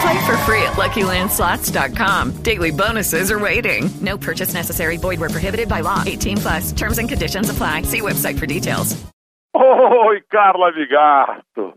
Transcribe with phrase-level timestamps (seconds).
[0.00, 2.42] Play for free at LuckyLandSlots.com.
[2.42, 3.90] Daily bonuses are waiting.
[4.00, 4.96] No purchase necessary.
[4.96, 6.02] Void where prohibited by law.
[6.04, 6.72] 18 plus.
[6.72, 7.82] Terms and conditions apply.
[7.82, 8.96] See website for details.
[9.54, 11.74] Oi, Carla Vigato.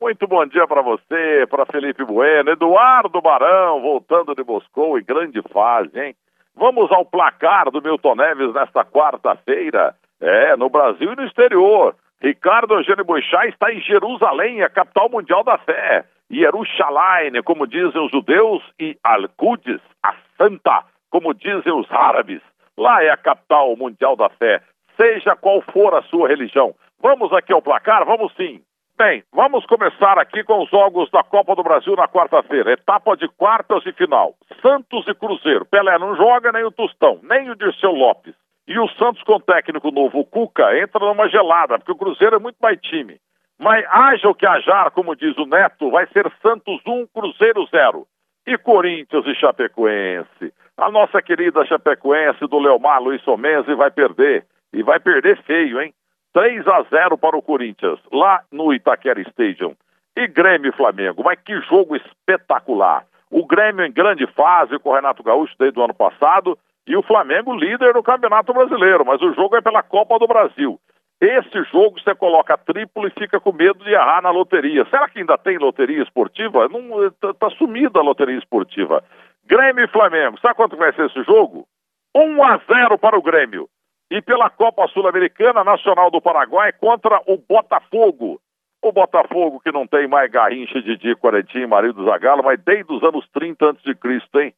[0.00, 5.40] Muito bom dia para você, para Felipe Bueno, Eduardo Barão, voltando de Moscou em grande
[5.50, 6.14] fase, hein?
[6.54, 9.94] Vamos ao placar do Milton Neves nesta quarta-feira.
[10.20, 11.96] É, no Brasil e no exterior.
[12.24, 16.06] Ricardo Eugênio Boixá está em Jerusalém, a capital mundial da fé.
[16.32, 22.40] Yerushalayim, como dizem os judeus, e Al-Quds, a Santa, como dizem os árabes.
[22.78, 24.62] Lá é a capital mundial da fé,
[24.96, 26.74] seja qual for a sua religião.
[26.98, 28.06] Vamos aqui ao placar?
[28.06, 28.62] Vamos sim.
[28.96, 32.72] Bem, vamos começar aqui com os jogos da Copa do Brasil na quarta-feira.
[32.72, 34.32] Etapa de quartas e final.
[34.62, 35.66] Santos e Cruzeiro.
[35.66, 38.34] Pelé não joga, nem o Tostão, nem o Dirceu Lopes.
[38.66, 42.38] E o Santos com técnico novo, o Cuca, entra numa gelada, porque o Cruzeiro é
[42.38, 43.20] muito mais time.
[43.58, 48.06] Mas haja o que hajar, como diz o Neto, vai ser Santos 1, Cruzeiro 0.
[48.46, 50.52] E Corinthians e Chapecoense.
[50.76, 54.44] A nossa querida Chapecoense do Leomar Luiz Somense vai perder.
[54.72, 55.94] E vai perder feio, hein?
[56.32, 59.74] 3 a 0 para o Corinthians, lá no Itaquera Stadium.
[60.16, 61.22] E Grêmio e Flamengo.
[61.24, 63.06] Mas que jogo espetacular.
[63.30, 67.02] O Grêmio em grande fase com o Renato Gaúcho desde o ano passado e o
[67.02, 70.78] Flamengo líder no Campeonato Brasileiro, mas o jogo é pela Copa do Brasil.
[71.20, 74.84] Esse jogo você coloca triplo e fica com medo de errar na loteria.
[74.90, 76.68] Será que ainda tem loteria esportiva?
[76.68, 79.02] Não, tá, tá sumida a loteria esportiva.
[79.46, 80.38] Grêmio e Flamengo.
[80.40, 81.66] Sabe quanto vai ser esse jogo?
[82.14, 83.68] 1 a 0 para o Grêmio.
[84.10, 88.38] E pela Copa Sul-Americana Nacional do Paraguai contra o Botafogo.
[88.82, 93.02] O Botafogo que não tem mais Garrincha, Didi, Quarentinho, marido do Zagallo, mas desde os
[93.02, 94.54] anos 30 a.C., hein?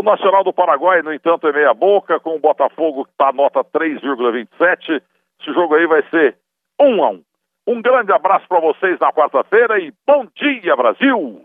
[0.00, 3.62] O Nacional do Paraguai, no entanto, é meia boca, com o Botafogo que está nota
[3.62, 5.02] 3,27.
[5.38, 6.38] Esse jogo aí vai ser
[6.80, 7.22] 1 a 1.
[7.66, 11.44] Um grande abraço para vocês na quarta-feira e bom dia, Brasil!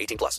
[0.00, 0.38] 18 plus.